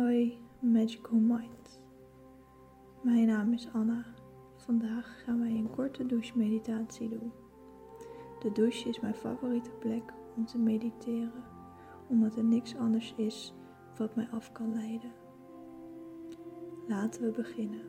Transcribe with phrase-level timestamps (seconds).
[0.00, 1.82] Hoi Magical Mind.
[3.02, 4.04] Mijn naam is Anna.
[4.56, 7.32] Vandaag gaan wij een korte douche-meditatie doen.
[8.38, 11.44] De douche is mijn favoriete plek om te mediteren,
[12.08, 13.54] omdat er niks anders is
[13.96, 15.12] wat mij af kan leiden.
[16.88, 17.82] Laten we beginnen.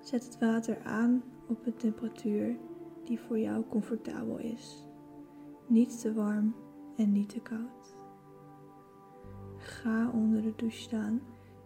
[0.00, 2.58] Zet het water aan op een temperatuur
[3.04, 4.88] die voor jou comfortabel is.
[5.66, 6.54] Niet te warm
[6.96, 7.97] en niet te koud.
[9.68, 11.20] Ga onder de douche staan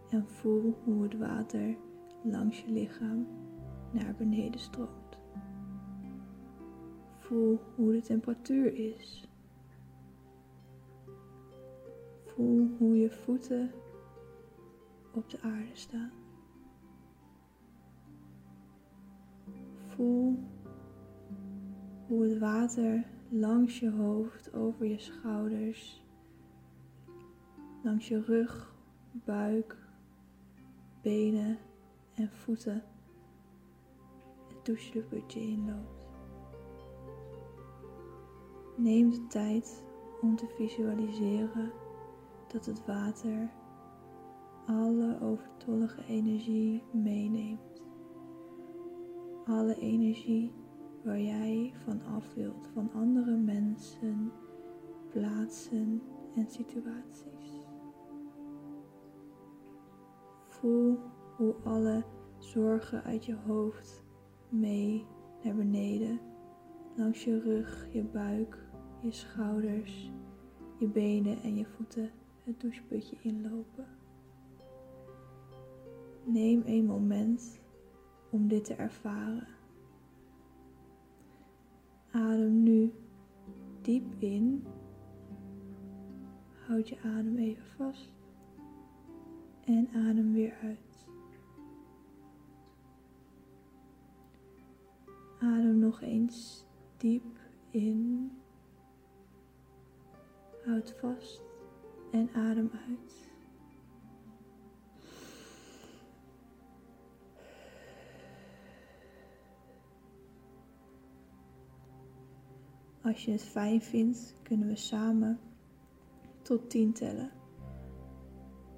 [0.09, 1.77] en voel hoe het water
[2.23, 3.27] langs je lichaam
[3.91, 5.17] naar beneden stroomt.
[7.17, 9.27] Voel hoe de temperatuur is.
[12.25, 13.71] Voel hoe je voeten
[15.13, 16.11] op de aarde staan.
[19.87, 20.39] Voel
[22.07, 26.02] hoe het water langs je hoofd, over je schouders,
[27.83, 28.75] langs je rug,
[29.11, 29.77] buik,
[31.01, 31.57] benen
[32.13, 32.83] en voeten
[34.47, 36.01] het doucheputje inloopt.
[38.77, 39.83] Neem de tijd
[40.21, 41.71] om te visualiseren
[42.47, 43.49] dat het water
[44.65, 47.81] alle overtollige energie meeneemt.
[49.45, 50.51] Alle energie
[51.03, 54.31] waar jij van af wilt van andere mensen,
[55.09, 56.01] plaatsen
[56.35, 57.62] en situaties.
[60.63, 60.99] Voel
[61.35, 62.03] hoe alle
[62.37, 64.03] zorgen uit je hoofd
[64.49, 65.05] mee
[65.43, 66.19] naar beneden,
[66.95, 68.57] langs je rug, je buik,
[69.01, 70.11] je schouders,
[70.79, 72.11] je benen en je voeten
[72.43, 73.87] het doucheputje inlopen.
[76.23, 77.59] Neem een moment
[78.29, 79.47] om dit te ervaren.
[82.11, 82.93] Adem nu
[83.81, 84.65] diep in.
[86.67, 88.22] Houd je adem even vast.
[89.65, 91.07] En adem weer uit.
[95.39, 96.65] Adem nog eens
[96.97, 97.37] diep
[97.69, 98.31] in.
[100.65, 101.41] Houd vast
[102.11, 103.31] en adem uit.
[113.01, 115.39] Als je het fijn vindt, kunnen we samen
[116.41, 117.31] tot 10 tellen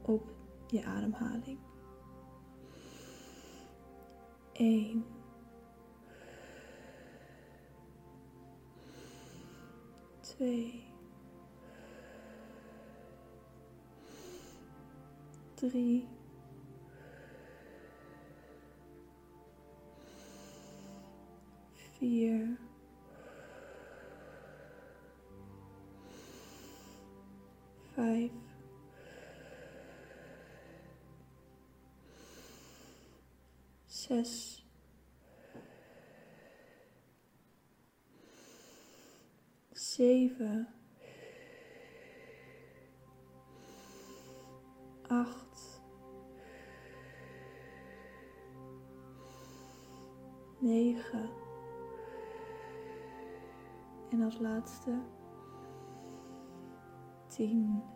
[0.01, 0.34] op
[0.71, 1.59] je ademhaling.
[4.53, 5.03] 1
[10.37, 10.83] 2
[15.55, 16.07] 3
[21.99, 22.57] 4
[27.95, 28.31] vijf,
[34.05, 34.65] zes,
[39.71, 40.67] zeven,
[45.07, 45.81] acht,
[50.59, 51.29] negen.
[54.09, 55.01] En als laatste
[57.27, 57.94] tien.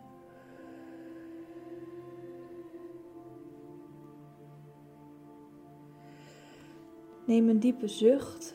[7.26, 8.54] Neem een diepe zucht.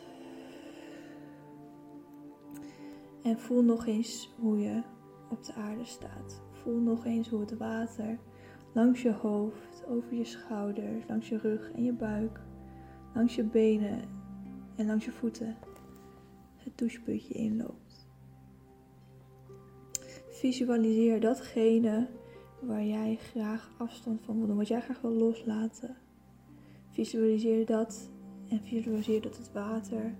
[3.24, 4.82] En voel nog eens hoe je
[5.30, 6.42] op de aarde staat.
[6.52, 8.20] Voel nog eens hoe het water
[8.74, 12.42] langs je hoofd, over je schouders, langs je rug en je buik,
[13.14, 14.02] langs je benen
[14.76, 15.58] en langs je voeten
[16.66, 18.08] het doucheputje inloopt.
[20.30, 22.08] Visualiseer datgene
[22.62, 25.98] waar jij graag afstand van wil doen, wat jij graag wil loslaten.
[26.90, 28.10] Visualiseer dat
[28.50, 30.16] en visualiseer dat het water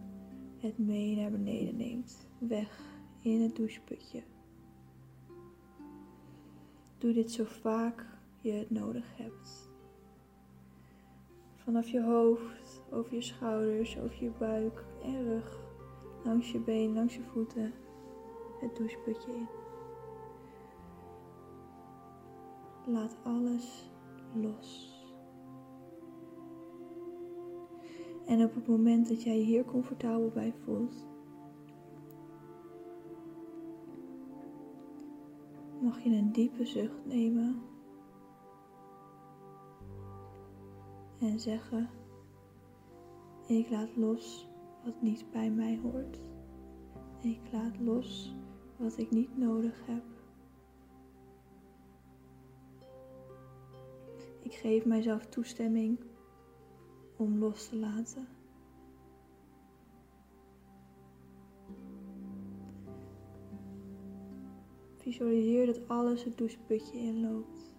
[0.58, 2.80] het mee naar beneden neemt, weg
[3.20, 4.24] in het doucheputje.
[6.98, 8.06] Doe dit zo vaak
[8.42, 9.70] je het nodig hebt.
[11.56, 15.60] Vanaf je hoofd, over je schouders, over je buik en rug,
[16.24, 17.74] langs je been, langs je voeten,
[18.60, 19.48] het doucheputje in.
[22.86, 23.90] Laat alles
[24.34, 24.95] los.
[28.26, 31.08] En op het moment dat jij je hier comfortabel bij voelt,
[35.82, 37.62] mag je een diepe zucht nemen
[41.20, 41.90] en zeggen:
[43.48, 44.48] Ik laat los
[44.84, 46.20] wat niet bij mij hoort.
[47.22, 48.36] Ik laat los
[48.78, 50.04] wat ik niet nodig heb.
[54.42, 56.00] Ik geef mijzelf toestemming
[57.18, 58.28] om los te laten.
[64.98, 67.76] Visualiseer dat alles het doucheputje inloopt.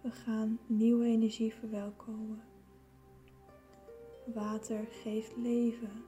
[0.00, 2.42] We gaan nieuwe energie verwelkomen.
[4.34, 6.04] Water geeft leven.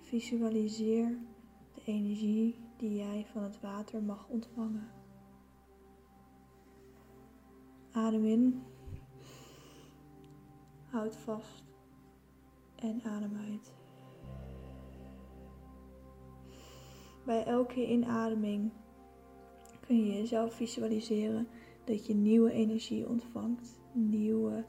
[0.00, 1.18] Visualiseer
[1.74, 4.97] de energie die jij van het water mag ontvangen.
[7.92, 8.62] Adem in.
[10.90, 11.64] Houd vast.
[12.74, 13.72] En adem uit.
[17.24, 18.72] Bij elke inademing
[19.80, 21.48] kun je jezelf visualiseren
[21.84, 23.80] dat je nieuwe energie ontvangt.
[23.92, 24.64] Nieuwe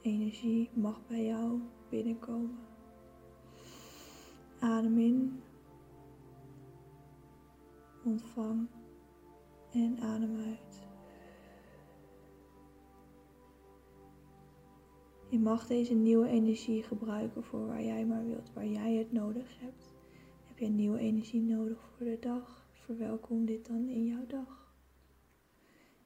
[0.00, 2.58] energie mag bij jou binnenkomen.
[4.58, 5.42] Adem in.
[8.04, 8.68] Ontvang
[9.72, 10.67] en adem uit.
[15.30, 19.60] Je mag deze nieuwe energie gebruiken voor waar jij maar wilt, waar jij het nodig
[19.60, 19.90] hebt.
[20.44, 22.66] Heb je nieuwe energie nodig voor de dag?
[22.72, 24.74] Verwelkom dit dan in jouw dag.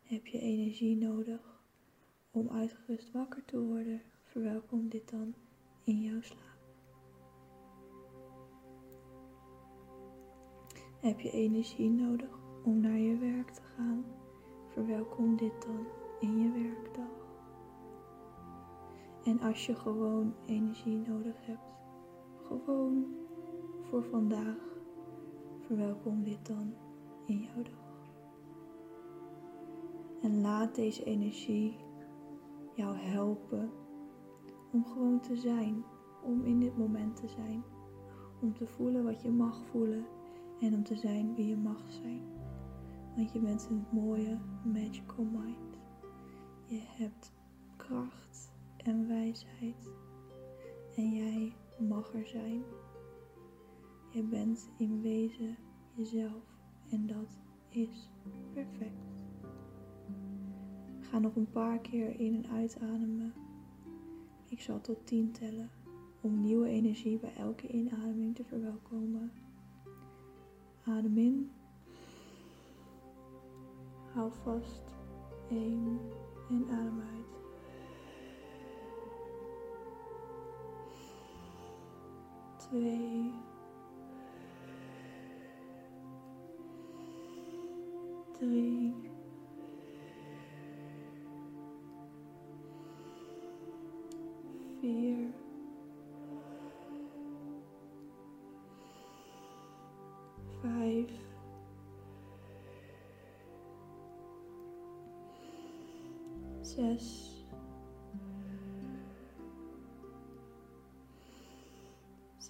[0.03, 1.61] Heb je energie nodig
[2.31, 4.03] om uitgerust wakker te worden?
[4.23, 5.35] Verwelkom dit dan
[5.85, 6.59] in jouw slaap.
[11.01, 14.05] Heb je energie nodig om naar je werk te gaan?
[14.69, 15.87] Verwelkom dit dan
[16.21, 17.22] in je werkdag.
[19.25, 21.73] En als je gewoon energie nodig hebt,
[22.47, 23.07] gewoon
[23.83, 24.81] voor vandaag,
[25.59, 26.75] verwelkom dit dan
[27.27, 28.11] in jouw dag.
[30.23, 31.77] En laat deze energie
[32.75, 33.71] jou helpen
[34.73, 35.85] om gewoon te zijn,
[36.23, 37.63] om in dit moment te zijn,
[38.41, 40.05] om te voelen wat je mag voelen
[40.61, 42.23] en om te zijn wie je mag zijn.
[43.17, 45.79] Want je bent een mooie magical mind.
[46.67, 47.33] Je hebt
[47.77, 48.52] kracht
[48.83, 49.91] en wijsheid.
[50.97, 52.63] En jij mag er zijn.
[54.11, 55.57] Je bent in wezen
[55.95, 56.43] jezelf
[56.91, 58.11] en dat is
[58.53, 59.11] perfect.
[61.01, 63.35] Ga nog een paar keer in en uitademen.
[64.49, 65.71] Ik zal tot 10 tellen
[66.21, 69.33] om nieuwe energie bij elke inademing te verwelkomen.
[70.85, 71.51] Adem in.
[74.13, 74.83] Hou vast.
[75.49, 75.99] 1
[76.49, 77.32] en adem uit.
[82.73, 83.31] today.
[94.81, 95.31] Fear,
[100.61, 101.11] five,
[106.65, 107.32] just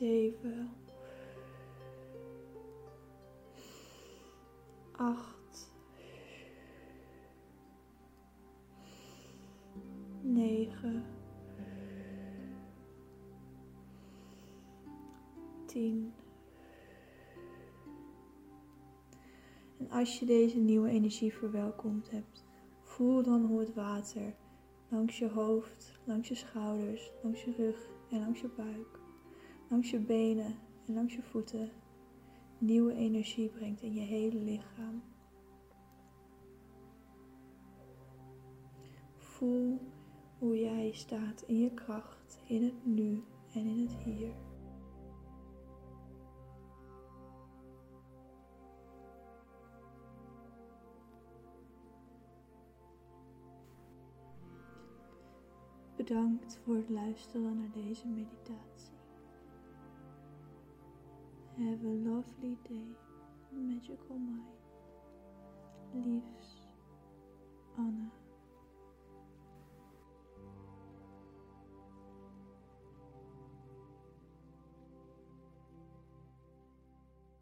[0.03, 0.71] 7,
[4.93, 5.73] 8,
[10.23, 11.05] 9,
[15.67, 16.13] 10.
[19.79, 22.45] En als je deze nieuwe energie verwelkomd hebt,
[22.83, 24.35] voel dan hoe het water
[24.89, 29.02] langs je hoofd, langs je schouders, langs je rug en langs je buik
[29.73, 30.55] langs je benen
[30.87, 31.71] en langs je voeten
[32.59, 35.03] nieuwe energie brengt in je hele lichaam.
[39.17, 39.81] Voel
[40.39, 43.23] hoe jij staat in je kracht, in het nu
[43.55, 44.35] en in het hier.
[55.97, 58.92] Bedankt voor het luisteren naar deze meditatie.
[61.59, 62.89] Have a lovely day,
[63.53, 64.57] magical mind.
[65.95, 66.57] Liefs,
[67.79, 68.22] Anna.